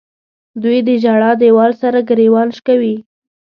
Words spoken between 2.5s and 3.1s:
شکوي.